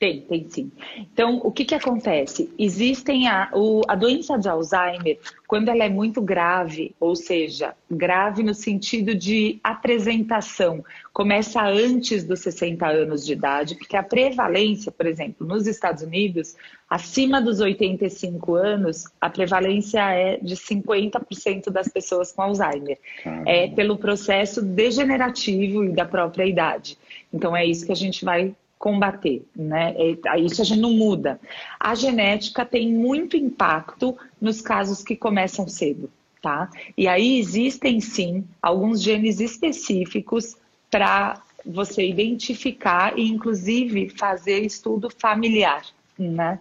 [0.00, 0.72] Tem, tem sim.
[0.96, 2.50] Então, o que, que acontece?
[2.58, 8.42] Existem a, o, a doença de Alzheimer, quando ela é muito grave, ou seja, grave
[8.42, 10.82] no sentido de apresentação,
[11.12, 16.56] começa antes dos 60 anos de idade, porque a prevalência, por exemplo, nos Estados Unidos,
[16.88, 22.98] acima dos 85 anos, a prevalência é de 50% das pessoas com Alzheimer.
[23.22, 23.50] Caramba.
[23.50, 26.96] É pelo processo degenerativo e da própria idade.
[27.30, 29.94] Então, é isso que a gente vai combater, né?
[30.42, 31.38] Isso a gente não muda.
[31.78, 36.70] A genética tem muito impacto nos casos que começam cedo, tá?
[36.96, 40.56] E aí existem sim alguns genes específicos
[40.90, 45.84] para você identificar e inclusive fazer estudo familiar,
[46.18, 46.58] né?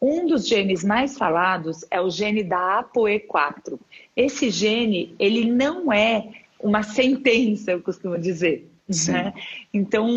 [0.00, 3.78] Um dos genes mais falados é o gene da ApoE4.
[4.16, 8.68] Esse gene, ele não é uma sentença, eu costumo dizer.
[9.12, 9.32] Né?
[9.72, 10.08] Então,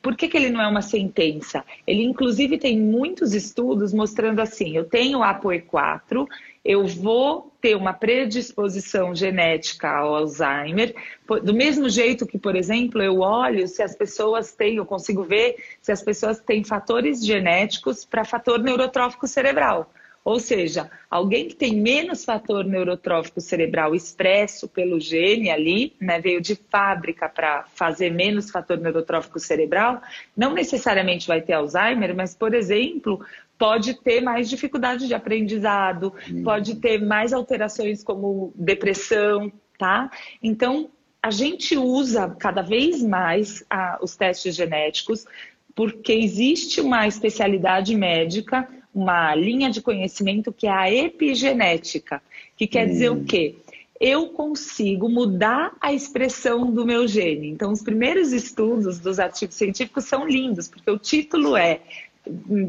[0.00, 1.64] por que, que ele não é uma sentença?
[1.86, 6.26] Ele, inclusive, tem muitos estudos mostrando assim: eu tenho ApoE4,
[6.64, 10.94] eu vou ter uma predisposição genética ao Alzheimer,
[11.42, 15.56] do mesmo jeito que, por exemplo, eu olho se as pessoas têm, eu consigo ver
[15.80, 19.90] se as pessoas têm fatores genéticos para fator neurotrófico cerebral.
[20.26, 26.40] Ou seja, alguém que tem menos fator neurotrófico cerebral expresso pelo gene ali, né, veio
[26.40, 30.02] de fábrica para fazer menos fator neurotrófico cerebral,
[30.36, 33.24] não necessariamente vai ter Alzheimer, mas, por exemplo,
[33.56, 36.42] pode ter mais dificuldade de aprendizado, hum.
[36.42, 40.10] pode ter mais alterações como depressão, tá?
[40.42, 40.90] Então,
[41.22, 45.24] a gente usa cada vez mais a, os testes genéticos
[45.72, 52.22] porque existe uma especialidade médica uma linha de conhecimento que é a epigenética,
[52.56, 52.90] que quer hum.
[52.90, 53.54] dizer o quê?
[54.00, 57.48] Eu consigo mudar a expressão do meu gene.
[57.48, 61.80] Então, os primeiros estudos dos artigos científicos são lindos, porque o título é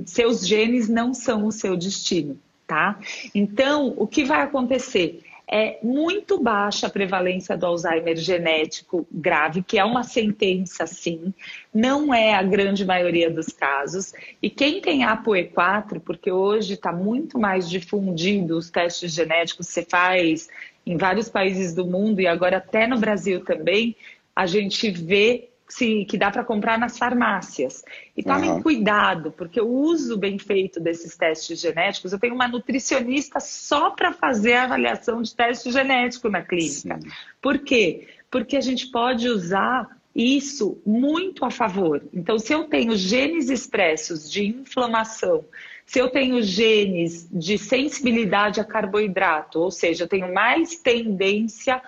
[0.06, 3.00] Seus genes não são o seu destino, tá?
[3.34, 5.22] Então, o que vai acontecer?
[5.50, 11.34] É muito baixa a prevalência do Alzheimer genético grave, que é uma sentença, sim,
[11.74, 14.14] não é a grande maioria dos casos.
[14.42, 20.50] E quem tem ApoE4, porque hoje está muito mais difundido os testes genéticos, você faz
[20.86, 23.96] em vários países do mundo e agora até no Brasil também,
[24.36, 27.84] a gente vê se, que dá para comprar nas farmácias.
[28.16, 28.62] E tomem uhum.
[28.62, 34.14] cuidado, porque o uso bem feito desses testes genéticos, eu tenho uma nutricionista só para
[34.14, 37.00] fazer a avaliação de teste genético na clínica.
[37.02, 37.10] Sim.
[37.42, 38.08] Por quê?
[38.32, 42.04] Porque a gente pode usar isso muito a favor.
[42.12, 45.46] Então, se eu tenho genes expressos de inflamação,
[45.86, 51.82] se eu tenho genes de sensibilidade a carboidrato, ou seja, eu tenho mais tendência a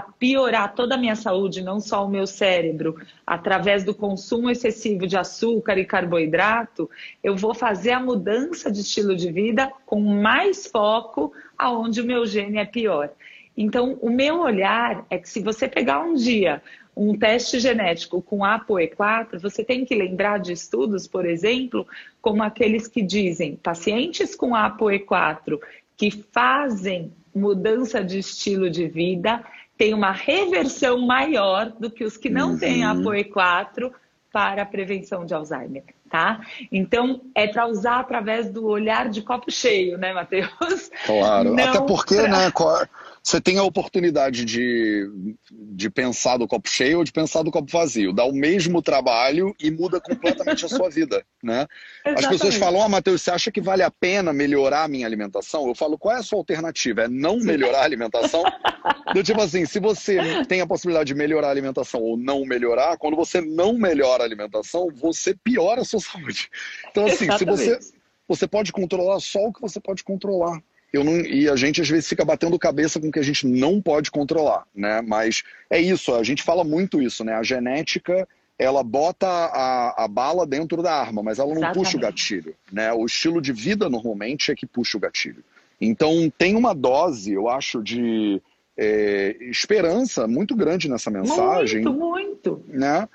[0.00, 5.16] piorar toda a minha saúde, não só o meu cérebro, através do consumo excessivo de
[5.16, 6.88] açúcar e carboidrato,
[7.22, 12.24] eu vou fazer a mudança de estilo de vida com mais foco aonde o meu
[12.26, 13.10] gene é pior.
[13.56, 16.62] Então, o meu olhar é que se você pegar um dia
[16.96, 21.86] um teste genético com ApoE4, você tem que lembrar de estudos, por exemplo,
[22.20, 25.58] como aqueles que dizem pacientes com ApoE4
[25.96, 29.42] que fazem mudança de estilo de vida
[29.76, 32.58] tem uma reversão maior do que os que não uhum.
[32.58, 33.90] têm ApoE4
[34.32, 36.40] para a prevenção de Alzheimer, tá?
[36.70, 40.90] Então, é para usar através do olhar de copo cheio, né, Matheus?
[41.04, 42.28] Claro, não até porque, pra...
[42.28, 42.50] né,
[43.22, 45.08] você tem a oportunidade de,
[45.50, 48.12] de pensar do copo cheio ou de pensar do copo vazio.
[48.12, 51.68] Dá o mesmo trabalho e muda completamente a sua vida, né?
[52.04, 55.68] As pessoas falam, ah, Matheus, você acha que vale a pena melhorar a minha alimentação?
[55.68, 57.02] Eu falo, qual é a sua alternativa?
[57.02, 58.42] É não melhorar a alimentação?
[59.14, 62.96] Do tipo assim, se você tem a possibilidade de melhorar a alimentação ou não melhorar,
[62.96, 66.50] quando você não melhora a alimentação, você piora a sua saúde.
[66.90, 67.38] Então, assim, Exatamente.
[67.38, 67.94] se você,
[68.26, 70.60] você pode controlar só o que você pode controlar
[70.92, 73.46] eu não, e a gente às vezes fica batendo cabeça com o que a gente
[73.46, 75.00] não pode controlar, né?
[75.00, 77.34] Mas é isso, a gente fala muito isso, né?
[77.34, 78.28] A genética
[78.58, 81.84] ela bota a, a bala dentro da arma, mas ela não Exatamente.
[81.84, 82.92] puxa o gatilho, né?
[82.92, 85.42] O estilo de vida normalmente é que puxa o gatilho.
[85.80, 88.40] Então tem uma dose, eu acho, de
[88.76, 91.82] é, esperança muito grande nessa mensagem.
[91.82, 92.64] Muito, muito.
[92.68, 93.08] Né?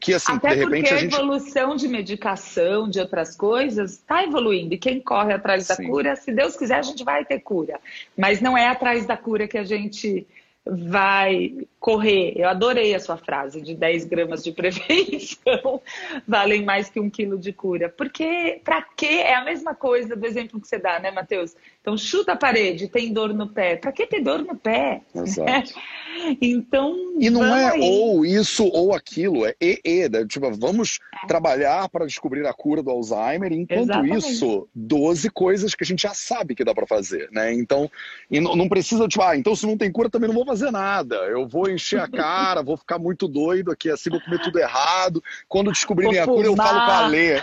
[0.00, 1.14] Que, assim, Até de repente, porque a, gente...
[1.14, 4.74] evolução de medicação, de outras coisas, está evoluindo.
[4.74, 5.86] E quem corre atrás da Sim.
[5.86, 7.78] cura, se Deus quiser, a gente vai ter cura.
[8.16, 10.26] Mas não é atrás da cura que a gente
[10.64, 15.82] vai correr, eu adorei a sua frase de 10 gramas de prevenção
[16.26, 17.88] valem mais que um quilo de cura.
[17.88, 19.06] Porque, para quê?
[19.06, 21.56] É a mesma coisa do exemplo que você dá, né, Matheus?
[21.80, 23.74] Então, chuta a parede, tem dor no pé.
[23.74, 25.02] Para que ter dor no pé?
[25.12, 25.72] Exato.
[26.40, 26.96] então.
[27.18, 27.80] E não é aí.
[27.80, 30.08] ou isso ou aquilo, é e, e.
[30.08, 30.24] Né?
[30.24, 31.26] Tipo, vamos é.
[31.26, 34.30] trabalhar para descobrir a cura do Alzheimer, enquanto Exatamente.
[34.30, 37.52] isso, 12 coisas que a gente já sabe que dá para fazer, né?
[37.52, 37.90] Então,
[38.30, 40.70] e não, não precisa, tipo, ah, então se não tem cura também não vou fazer
[40.70, 41.16] nada.
[41.16, 45.22] Eu vou encher a cara, vou ficar muito doido aqui, assim, vou comer tudo errado.
[45.48, 47.42] Quando descobrirem a cura, eu falo com a Lê.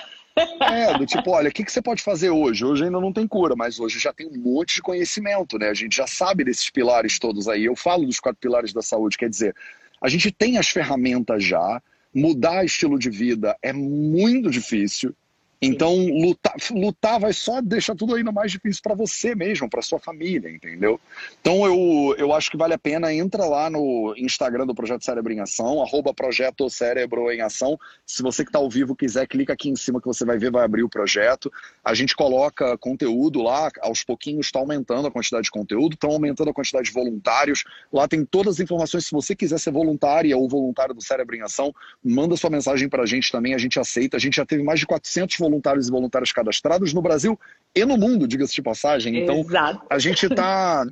[0.61, 2.63] É, do tipo, olha, o que, que você pode fazer hoje?
[2.63, 5.69] Hoje ainda não tem cura, mas hoje já tem um monte de conhecimento, né?
[5.69, 7.65] A gente já sabe desses pilares todos aí.
[7.65, 9.53] Eu falo dos quatro pilares da saúde, quer dizer,
[10.01, 11.81] a gente tem as ferramentas já,
[12.13, 15.13] mudar estilo de vida é muito difícil,
[15.61, 19.99] então, lutar, lutar vai só deixar tudo ainda mais difícil para você mesmo, para sua
[19.99, 20.99] família, entendeu?
[21.41, 25.33] Então, eu, eu acho que vale a pena, entra lá no Instagram do Projeto Cérebro
[25.33, 27.77] em Ação, arroba Projeto Cérebro em Ação.
[28.05, 30.49] Se você que está ao vivo quiser, clica aqui em cima que você vai ver,
[30.49, 31.51] vai abrir o projeto.
[31.83, 36.51] A gente coloca conteúdo lá, aos pouquinhos está aumentando a quantidade de conteúdo, estão aumentando
[36.51, 37.65] a quantidade de voluntários.
[37.91, 39.05] Lá tem todas as informações.
[39.05, 43.03] Se você quiser ser voluntária ou voluntário do Cérebro em Ação, manda sua mensagem para
[43.03, 44.15] a gente também, a gente aceita.
[44.15, 47.39] A gente já teve mais de 400 voluntários voluntários e voluntárias cadastrados no Brasil
[47.75, 49.17] e no mundo, diga-se de passagem.
[49.17, 49.85] Então, Exato.
[49.89, 50.85] a gente está.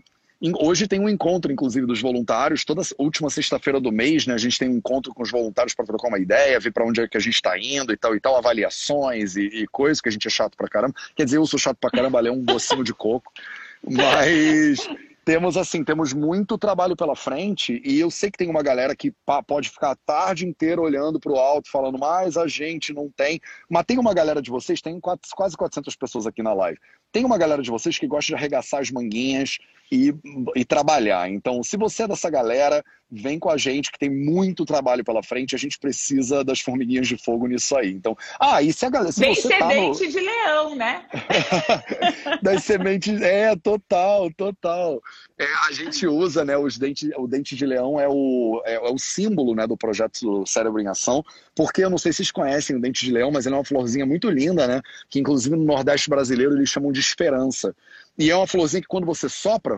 [0.60, 2.64] Hoje tem um encontro, inclusive, dos voluntários.
[2.64, 4.36] Toda última sexta-feira do mês, né?
[4.36, 7.02] A gente tem um encontro com os voluntários para trocar uma ideia, ver para onde
[7.02, 10.10] é que a gente está indo e tal e tal, avaliações e, e coisas que
[10.10, 10.94] a gente é chato pra caramba.
[11.16, 13.32] Quer dizer, eu sou chato pra caramba, é um docinho de coco.
[13.84, 14.88] Mas
[15.28, 19.14] temos assim, temos muito trabalho pela frente e eu sei que tem uma galera que
[19.46, 23.42] pode ficar a tarde inteira olhando para o alto, falando, mas a gente não tem.
[23.70, 26.80] Mas tem uma galera de vocês, tem quase 400 pessoas aqui na live.
[27.18, 29.58] Tem uma galera de vocês que gosta de arregaçar as manguinhas
[29.92, 30.14] e,
[30.56, 31.28] e trabalhar.
[31.28, 35.24] Então, se você é dessa galera, vem com a gente que tem muito trabalho pela
[35.24, 35.56] frente.
[35.56, 37.92] A gente precisa das formiguinhas de fogo nisso aí.
[37.92, 39.12] Então, ah, e se a galera.
[39.12, 40.12] Se Vem você semente tá no...
[40.12, 41.06] de leão, né?
[42.44, 45.02] das sementes, é, total, total.
[45.40, 48.92] É, a gente usa, né, os dentes, o dente de leão é o, é, é,
[48.92, 51.24] o símbolo, né, do projeto Cérebro em Ação,
[51.56, 53.64] porque eu não sei se vocês conhecem o dente de leão, mas ele é uma
[53.64, 57.76] florzinha muito linda, né, que inclusive no Nordeste brasileiro eles chamam de esperança.
[58.18, 59.78] E é uma florzinha que quando você sopra,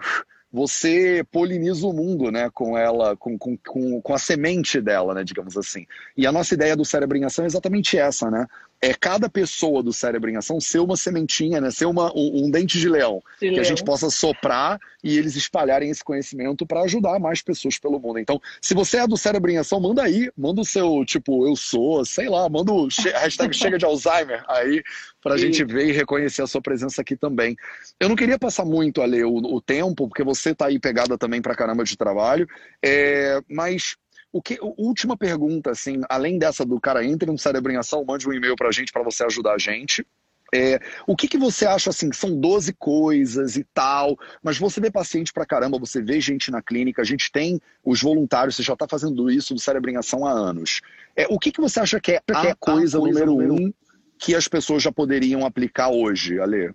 [0.51, 5.23] você poliniza o mundo, né, com ela, com, com, com, com a semente dela, né,
[5.23, 5.85] digamos assim.
[6.17, 8.47] E a nossa ideia do cérebro em ação é exatamente essa, né?
[8.81, 11.69] É cada pessoa do cérebro em ação ser uma sementinha, né?
[11.69, 13.61] ser uma, um, um dente de leão, de que leão.
[13.61, 18.19] a gente possa soprar e eles espalharem esse conhecimento para ajudar mais pessoas pelo mundo.
[18.19, 21.55] Então, se você é do cérebro em ação, manda aí, manda o seu, tipo, eu
[21.55, 24.81] sou, sei lá, manda o hashtag chega de Alzheimer aí
[25.21, 27.55] para a gente ver e reconhecer a sua presença aqui também.
[27.99, 31.17] Eu não queria passar muito a ler o, o tempo, porque você está aí pegada
[31.17, 32.47] também para caramba de trabalho,
[32.83, 33.97] é, mas
[34.31, 38.27] o que, última pergunta, assim, além dessa do cara entre no cérebro em ação, mande
[38.27, 40.05] um e-mail para a gente para você ajudar a gente.
[40.53, 42.11] É, o que, que você acha assim?
[42.11, 46.61] São 12 coisas e tal, mas você vê paciente pra caramba, você vê gente na
[46.61, 50.25] clínica, a gente tem os voluntários, você já está fazendo isso do cérebro em ação
[50.25, 50.81] há anos.
[51.15, 53.73] É, o que, que você acha que é a, coisa, a coisa número, número um
[54.17, 56.73] que as pessoas já poderiam aplicar hoje, Ale?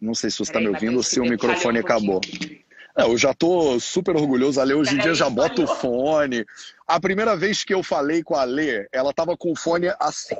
[0.00, 2.20] Não sei se você está me ouvindo ou se o microfone um acabou.
[2.96, 4.60] É, eu já tô super orgulhoso.
[4.60, 6.44] A Lê hoje em dia já bota o fone.
[6.86, 10.36] A primeira vez que eu falei com a Lê, ela tava com o fone assim,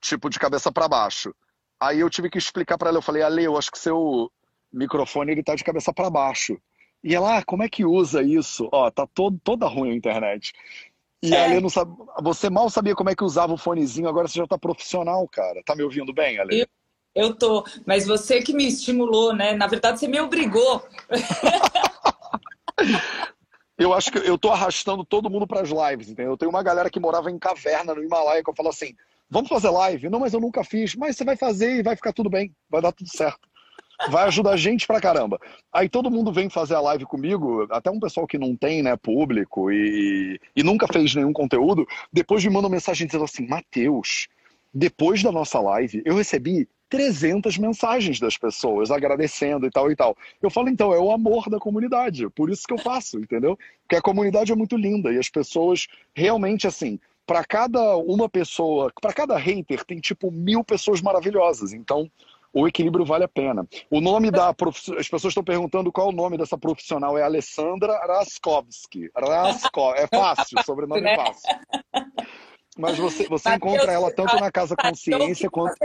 [0.00, 1.34] tipo de cabeça para baixo.
[1.80, 4.30] Aí eu tive que explicar para ela, eu falei, Ale, eu acho que seu
[4.72, 6.60] microfone ele tá de cabeça para baixo.
[7.02, 8.68] E ela, ah, como é que usa isso?
[8.72, 10.52] Ó, tá todo, toda ruim a internet.
[11.22, 11.40] E é.
[11.40, 11.92] a Ale não sabe.
[12.22, 15.62] Você mal sabia como é que usava o fonezinho, agora você já tá profissional, cara.
[15.64, 16.60] Tá me ouvindo bem, Ale?
[16.60, 16.66] Eu
[17.14, 19.54] eu tô, mas você que me estimulou, né?
[19.54, 20.86] Na verdade, você me obrigou.
[23.78, 26.32] eu acho que eu tô arrastando todo mundo para as lives, entendeu?
[26.32, 28.94] Eu tenho uma galera que morava em caverna no Himalaia que eu falo assim:
[29.30, 30.08] vamos fazer live?
[30.08, 30.94] Não, mas eu nunca fiz.
[30.94, 33.48] Mas você vai fazer e vai ficar tudo bem, vai dar tudo certo.
[34.10, 35.40] Vai ajudar a gente pra caramba.
[35.72, 38.96] Aí todo mundo vem fazer a live comigo, até um pessoal que não tem, né,
[38.96, 44.28] público e, e nunca fez nenhum conteúdo, depois me manda mensagem dizendo assim: Matheus,
[44.72, 50.16] depois da nossa live, eu recebi 300 mensagens das pessoas agradecendo e tal e tal.
[50.40, 53.58] Eu falo, então, é o amor da comunidade, por isso que eu faço, entendeu?
[53.82, 58.90] Porque a comunidade é muito linda e as pessoas realmente, assim, para cada uma pessoa,
[59.00, 61.74] para cada hater, tem tipo mil pessoas maravilhosas.
[61.74, 62.10] Então,
[62.52, 63.68] o equilíbrio vale a pena.
[63.90, 64.78] O nome da prof...
[64.96, 69.10] as pessoas estão perguntando qual é o nome dessa profissional é Alessandra Raskovski.
[69.14, 69.94] Raskov...
[69.96, 71.58] é fácil, sobrenome é fácil.
[72.78, 75.76] Mas você, você encontra ela tanto na Casa Consciência quanto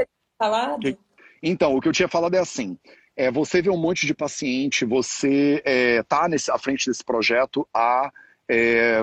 [0.44, 0.98] falado?
[1.41, 2.78] Então, o que eu tinha falado é assim:
[3.16, 5.62] É, você vê um monte de paciente, você
[6.00, 8.12] está é, à frente desse projeto há
[8.50, 9.02] é,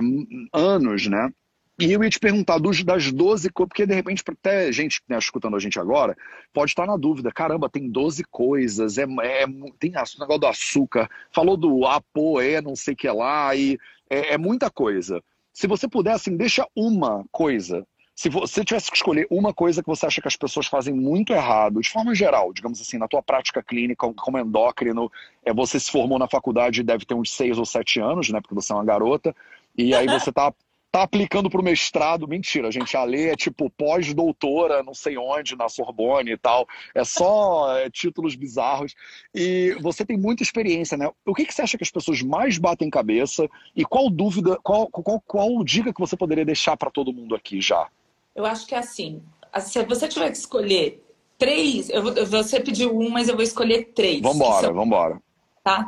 [0.53, 1.30] anos, né?
[1.78, 5.57] E eu ia te perguntar, dos, das 12 porque de repente até gente né, escutando
[5.57, 6.14] a gente agora
[6.53, 9.47] pode estar na dúvida, caramba, tem 12 coisas, é, é
[9.78, 13.78] tem o negócio do açúcar, falou do apoé, não sei o que lá, e
[14.11, 15.22] é, é muita coisa.
[15.55, 17.86] Se você puder, assim, deixa uma coisa
[18.21, 21.33] se você tivesse que escolher uma coisa que você acha que as pessoas fazem muito
[21.33, 25.11] errado, de forma geral, digamos assim, na tua prática clínica como endócrino,
[25.43, 28.39] é, você se formou na faculdade deve ter uns seis ou sete anos, né?
[28.39, 29.35] Porque você é uma garota,
[29.75, 30.53] e aí você tá
[30.93, 32.29] tá aplicando para o mestrado.
[32.29, 32.95] Mentira, gente.
[32.95, 36.68] A lei é tipo pós-doutora, não sei onde, na Sorbonne e tal.
[36.95, 38.95] É só é, títulos bizarros.
[39.35, 41.09] E você tem muita experiência, né?
[41.25, 43.49] O que, que você acha que as pessoas mais batem cabeça?
[43.75, 47.62] E qual dúvida, qual, qual, qual dica que você poderia deixar para todo mundo aqui
[47.62, 47.89] já?
[48.35, 49.22] Eu acho que é assim.
[49.61, 51.05] Se você tiver que escolher
[51.39, 54.20] três, eu vou, você pediu um, mas eu vou escolher três.
[54.20, 55.22] Vambora, são, vambora.
[55.64, 55.87] Tá?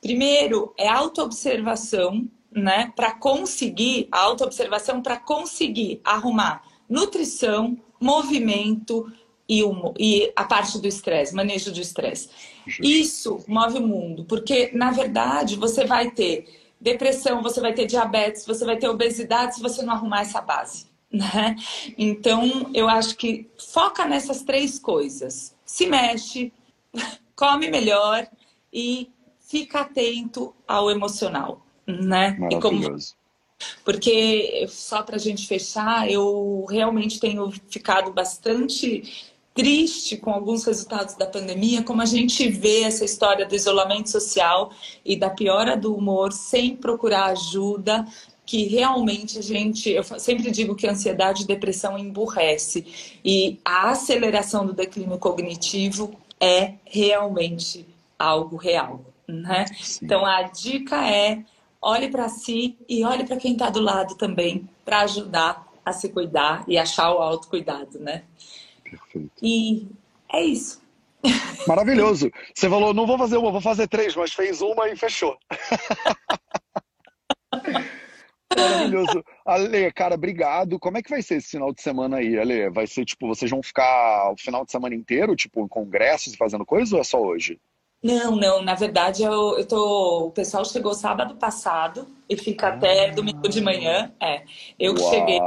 [0.00, 2.92] Primeiro é autoobservação, né?
[2.96, 9.10] Para conseguir, a autoobservação para conseguir arrumar nutrição, movimento
[9.48, 12.28] e, o, e a parte do estresse, manejo do estresse.
[12.82, 16.46] Isso move o mundo, porque na verdade você vai ter
[16.80, 20.86] depressão, você vai ter diabetes, você vai ter obesidade se você não arrumar essa base.
[21.14, 21.54] Né?
[21.96, 25.54] Então, eu acho que foca nessas três coisas.
[25.64, 26.52] Se mexe,
[27.36, 28.26] come melhor
[28.72, 29.08] e
[29.38, 32.36] fica atento ao emocional, né?
[32.50, 32.96] E como...
[33.84, 41.14] Porque, só para a gente fechar, eu realmente tenho ficado bastante triste com alguns resultados
[41.14, 44.72] da pandemia, como a gente vê essa história do isolamento social
[45.04, 48.04] e da piora do humor sem procurar ajuda,
[48.46, 53.90] que realmente a gente, eu sempre digo que a ansiedade e depressão emburrece e a
[53.90, 57.86] aceleração do declínio cognitivo é realmente
[58.18, 59.64] algo real, né?
[60.02, 61.42] Então a dica é
[61.80, 66.08] olhe para si e olhe para quem está do lado também para ajudar a se
[66.08, 68.24] cuidar e achar o autocuidado, né?
[68.82, 69.30] Perfeito.
[69.42, 69.86] E
[70.32, 70.82] é isso.
[71.66, 72.30] Maravilhoso.
[72.54, 75.36] Você falou, não vou fazer uma, vou fazer três, mas fez uma e fechou.
[78.56, 79.24] Maravilhoso.
[79.44, 80.78] Ale, cara, obrigado.
[80.78, 82.70] Como é que vai ser esse final de semana aí, Ale?
[82.70, 86.36] Vai ser tipo, vocês vão ficar o final de semana inteiro, tipo, em congressos e
[86.36, 87.58] fazendo coisa ou é só hoje?
[88.02, 88.62] Não, não.
[88.62, 90.26] Na verdade, eu, eu tô.
[90.26, 92.74] O pessoal chegou sábado passado e fica ah.
[92.74, 94.12] até domingo de manhã.
[94.20, 94.42] É.
[94.78, 95.10] Eu Uau.
[95.10, 95.38] cheguei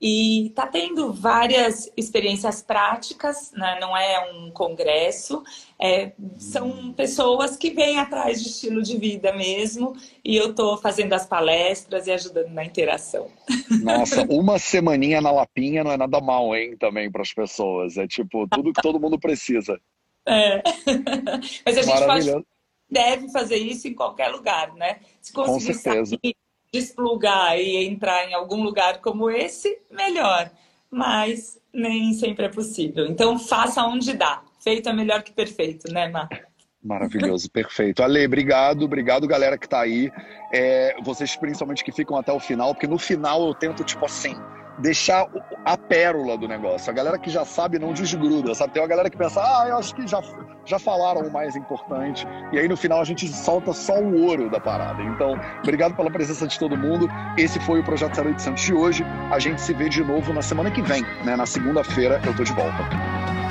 [0.00, 3.78] e está tendo várias experiências práticas, né?
[3.80, 5.42] não é um congresso,
[5.78, 11.12] é, são pessoas que vêm atrás de estilo de vida mesmo, e eu estou fazendo
[11.14, 13.28] as palestras e ajudando na interação.
[13.82, 17.96] Nossa, uma semaninha na Lapinha não é nada mal, hein, também para as pessoas.
[17.96, 19.80] É tipo, tudo que todo mundo precisa.
[20.26, 20.62] É.
[21.66, 22.46] Mas a gente pode,
[22.88, 25.00] deve fazer isso em qualquer lugar, né?
[25.20, 26.18] Se conseguir Com certeza.
[26.22, 26.36] Sair
[26.72, 30.50] desplugar e entrar em algum lugar como esse, melhor.
[30.90, 33.06] Mas nem sempre é possível.
[33.06, 34.42] Então faça onde dá.
[34.60, 36.28] Feito é melhor que perfeito, né, Mar?
[36.82, 38.02] Maravilhoso, perfeito.
[38.02, 40.10] Ale, obrigado, obrigado galera que está aí.
[40.52, 44.34] É, vocês principalmente que ficam até o final, porque no final eu tento, tipo assim,
[44.78, 45.26] deixar
[45.64, 46.90] a pérola do negócio.
[46.90, 48.72] A galera que já sabe não desgruda, sabe?
[48.72, 50.22] Tem uma galera que pensa, ah, eu acho que já,
[50.64, 52.26] já falaram o mais importante.
[52.52, 55.02] E aí no final a gente solta só o ouro da parada.
[55.02, 57.08] Então, obrigado pela presença de todo mundo.
[57.36, 59.04] Esse foi o Projeto 0800 de hoje.
[59.30, 61.36] A gente se vê de novo na semana que vem, né?
[61.36, 63.47] Na segunda-feira eu tô de volta.